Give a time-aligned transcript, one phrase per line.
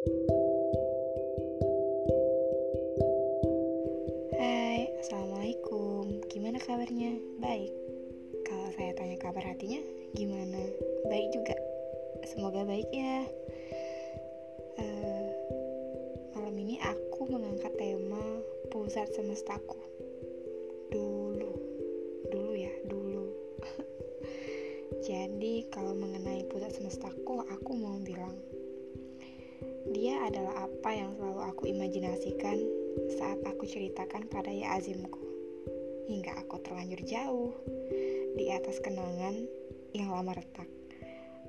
[0.00, 0.16] Hai,
[5.04, 6.24] Assalamualaikum.
[6.32, 7.20] Gimana kabarnya?
[7.36, 7.68] Baik.
[8.48, 9.84] Kalau saya tanya kabar hatinya,
[10.16, 10.56] gimana?
[11.04, 11.52] Baik juga.
[12.32, 13.28] Semoga baik ya.
[14.80, 15.28] Uh,
[16.32, 18.40] Malam ini aku mengangkat tema
[18.72, 19.76] Pusat semestaku.
[20.88, 21.52] Dulu.
[22.32, 23.36] Dulu ya, dulu.
[25.12, 28.40] Jadi kalau mengenai pusat semestaku, aku mau bilang
[29.88, 32.60] dia adalah apa yang selalu aku imajinasikan
[33.16, 35.24] saat aku ceritakan pada Ya Azimku.
[36.04, 37.56] Hingga aku terlanjur jauh
[38.36, 39.48] di atas kenangan
[39.96, 40.68] yang lama retak.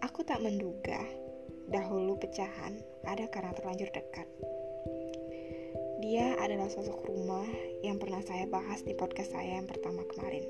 [0.00, 1.04] Aku tak menduga
[1.68, 4.28] dahulu pecahan ada karena terlanjur dekat.
[6.00, 7.48] Dia adalah sosok rumah
[7.84, 10.44] yang pernah saya bahas di podcast saya yang pertama kemarin.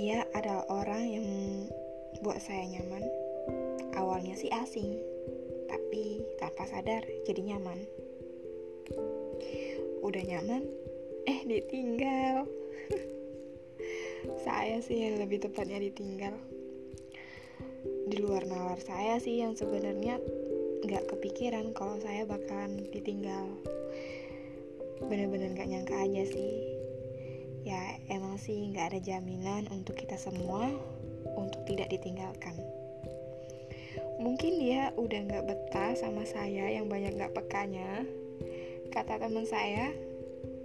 [0.00, 1.26] Dia adalah orang yang
[2.24, 3.19] buat saya nyaman
[3.96, 4.98] awalnya sih asing,
[5.66, 7.78] tapi tanpa sadar jadi nyaman.
[10.02, 10.66] Udah nyaman,
[11.26, 12.46] eh ditinggal.
[14.46, 16.36] saya sih yang lebih tepatnya ditinggal.
[18.10, 20.18] Di luar nalar saya sih yang sebenarnya
[20.84, 23.46] nggak kepikiran kalau saya bakalan ditinggal.
[25.00, 26.54] Bener-bener gak nyangka aja sih.
[27.64, 30.68] Ya emang sih nggak ada jaminan untuk kita semua
[31.36, 32.56] untuk tidak ditinggalkan
[34.20, 38.04] mungkin dia udah gak betah sama saya yang banyak gak pekanya.
[38.90, 39.94] Kata teman saya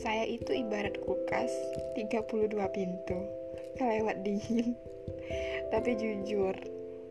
[0.00, 1.50] saya itu ibarat kulkas
[1.98, 3.18] 32 pintu
[3.76, 4.72] kelewat dingin.
[5.72, 6.56] Tapi jujur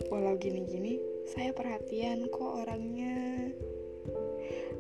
[0.10, 0.98] walau gini-gini
[1.30, 3.54] saya perhatian kok orangnya.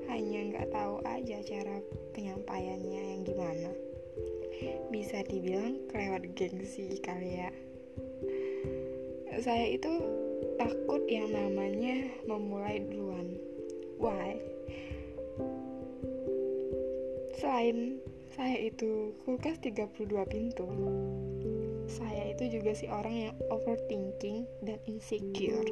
[0.09, 1.77] Hanya nggak tahu aja cara
[2.17, 3.71] penyampaiannya yang gimana.
[4.89, 7.53] Bisa dibilang kelewat gengsi kali ya.
[9.39, 9.93] Saya itu
[10.59, 13.39] takut yang namanya memulai duluan.
[13.95, 14.35] Why?
[17.39, 18.03] Selain
[18.35, 20.67] saya itu kulkas 32 pintu,
[21.87, 25.63] saya itu juga si orang yang overthinking dan insecure.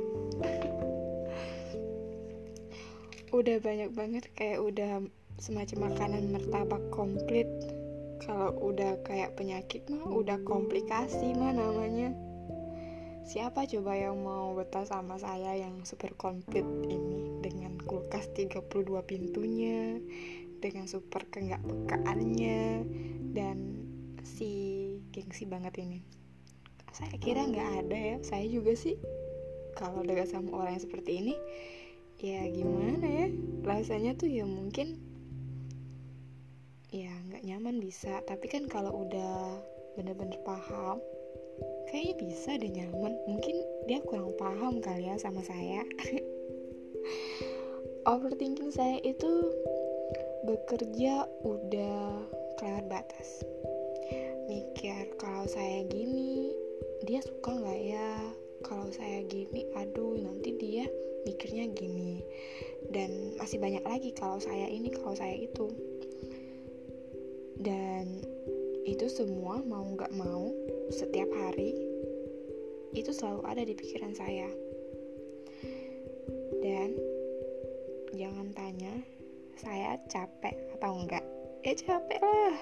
[3.35, 5.03] udah banyak banget kayak udah
[5.37, 7.45] semacam makanan martabak komplit.
[8.23, 12.11] Kalau udah kayak penyakit mah udah komplikasi mah namanya
[13.27, 17.43] Siapa coba yang mau betah sama saya yang super komplit ini?
[17.43, 19.99] Dengan kulkas 32 pintunya,
[20.63, 22.87] dengan super kenggak pekaannya
[23.35, 23.83] dan
[24.23, 25.99] si gengsi banget ini.
[26.95, 28.95] Saya kira nggak ada ya, saya juga sih
[29.75, 31.35] kalau dekat sama orang yang seperti ini
[32.23, 33.27] ya gimana ya?
[33.67, 35.03] Rasanya tuh ya mungkin
[36.95, 38.23] ya nggak nyaman bisa.
[38.23, 39.59] Tapi kan kalau udah
[39.99, 41.03] bener-bener paham
[41.89, 43.13] kayaknya bisa deh nyaman.
[43.25, 43.55] Mungkin
[43.87, 45.81] dia kurang paham kali ya sama saya.
[48.11, 49.51] Overthinking saya itu
[50.47, 52.23] bekerja udah
[52.59, 53.43] kelewat batas.
[54.47, 56.55] Mikir kalau saya gini
[57.03, 58.11] dia suka nggak ya?
[58.63, 60.87] Kalau saya gini aduh nanti dia
[61.27, 62.23] mikirnya gini.
[62.87, 65.67] Dan masih banyak lagi kalau saya ini kalau saya itu.
[67.59, 68.23] Dan
[68.87, 70.47] itu semua mau nggak mau
[70.87, 71.75] setiap hari
[72.95, 74.47] itu selalu ada di pikiran saya.
[76.63, 76.95] Dan
[78.15, 78.95] jangan tanya
[79.59, 81.25] saya capek atau enggak
[81.67, 82.55] ya capek lah.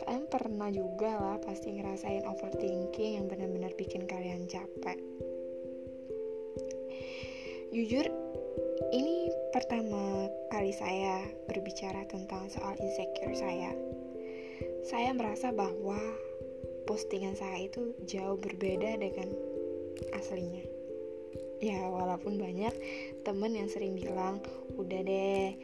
[0.00, 4.96] Kalian pernah juga lah pasti ngerasain overthinking yang benar-benar bikin kalian capek.
[7.76, 8.08] Jujur
[8.90, 13.70] ini pertama kali saya berbicara tentang soal insecure saya
[14.84, 15.96] saya merasa bahwa
[16.84, 19.32] postingan saya itu jauh berbeda dengan
[20.12, 20.60] aslinya.
[21.64, 22.76] Ya walaupun banyak
[23.24, 24.44] temen yang sering bilang
[24.76, 25.56] udah deh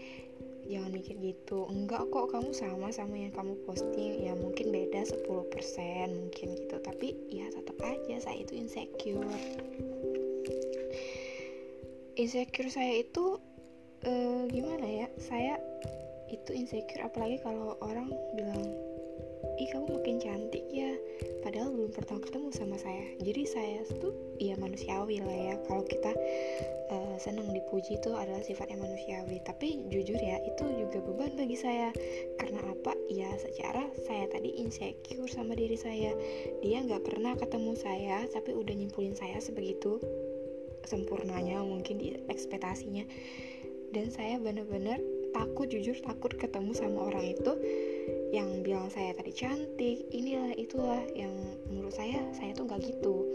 [0.64, 1.68] jangan mikir gitu.
[1.68, 4.24] Enggak kok kamu sama sama yang kamu posting.
[4.24, 5.28] Ya mungkin beda 10%
[6.08, 6.76] mungkin gitu.
[6.80, 9.28] Tapi ya tetap aja saya itu insecure.
[12.16, 13.36] Insecure saya itu
[14.08, 15.06] uh, gimana ya?
[15.20, 15.60] Saya
[16.30, 18.06] itu insecure apalagi kalau orang
[18.38, 18.69] bilang
[19.70, 20.98] kamu makin cantik ya.
[21.46, 23.06] Padahal belum pernah ketemu sama saya.
[23.22, 24.12] Jadi saya tuh
[24.42, 25.54] ya manusiawi lah ya.
[25.64, 26.12] Kalau kita
[26.90, 29.38] uh, senang dipuji itu adalah sifatnya manusiawi.
[29.46, 31.94] Tapi jujur ya itu juga beban bagi saya.
[32.36, 32.92] Karena apa?
[33.06, 36.12] Ya secara saya tadi insecure sama diri saya.
[36.60, 40.02] Dia nggak pernah ketemu saya tapi udah nyimpulin saya sebegitu
[40.84, 43.06] sempurnanya mungkin di ekspektasinya.
[43.90, 47.54] Dan saya bener-bener takut jujur takut ketemu sama orang itu
[48.30, 51.34] yang bilang saya tadi cantik inilah itulah yang
[51.66, 53.26] menurut saya saya tuh nggak gitu.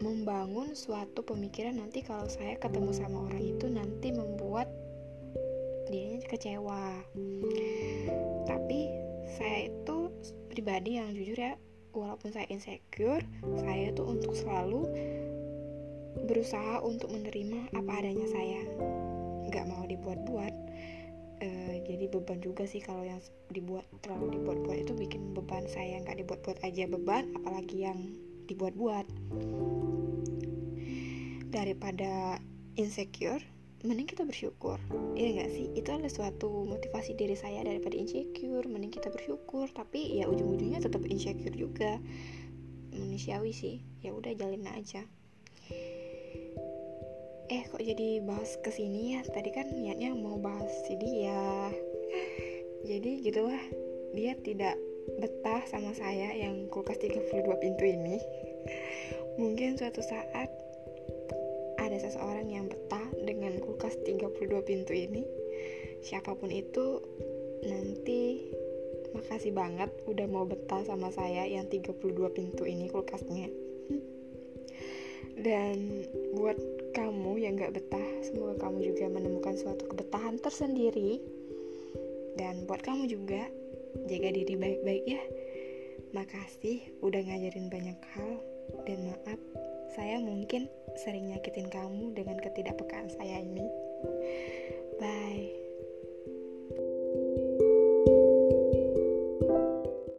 [0.00, 4.70] Membangun suatu pemikiran nanti kalau saya ketemu sama orang itu nanti membuat
[5.90, 7.02] dia kecewa.
[8.46, 8.80] Tapi
[9.34, 10.14] saya itu
[10.48, 11.54] pribadi yang jujur ya
[11.90, 13.26] walaupun saya insecure
[13.66, 14.86] saya tuh untuk selalu
[16.30, 18.62] berusaha untuk menerima apa adanya saya.
[19.50, 20.54] Nggak mau dibuat-buat
[21.40, 23.20] uh, jadi beban juga sih kalau yang
[23.50, 27.98] dibuat terlalu dibuat-buat itu bikin beban saya nggak dibuat-buat aja beban apalagi yang
[28.46, 29.06] dibuat-buat.
[31.50, 32.38] Daripada
[32.78, 33.42] insecure
[33.80, 34.76] mending kita bersyukur.
[35.16, 35.66] Iya gak sih?
[35.72, 39.72] Itu adalah suatu motivasi diri saya daripada insecure mending kita bersyukur.
[39.72, 41.96] Tapi ya ujung-ujungnya tetap insecure juga.
[42.92, 43.76] Manusiawi sih.
[44.04, 45.06] Ya udah jalin aja
[47.50, 49.26] eh kok jadi bahas ke sini ya?
[49.26, 51.74] Tadi kan niatnya mau bahas si dia.
[52.86, 53.58] Jadi gitulah.
[54.14, 54.78] Dia tidak
[55.18, 58.22] betah sama saya yang kulkas 32 pintu ini.
[59.34, 60.46] Mungkin suatu saat
[61.82, 65.26] ada seseorang yang betah dengan kulkas 32 pintu ini.
[66.06, 67.02] Siapa pun itu
[67.66, 68.46] nanti
[69.10, 71.98] makasih banget udah mau betah sama saya yang 32
[72.30, 73.50] pintu ini kulkasnya.
[75.40, 76.58] Dan buat
[76.94, 81.22] kamu yang gak betah semoga kamu juga menemukan suatu kebetahan tersendiri
[82.38, 83.46] dan buat kamu juga
[84.06, 85.22] jaga diri baik-baik ya
[86.14, 88.32] makasih udah ngajarin banyak hal
[88.86, 89.40] dan maaf
[89.94, 90.70] saya mungkin
[91.02, 93.66] sering nyakitin kamu dengan ketidakpekaan saya ini.
[95.02, 95.69] Bye.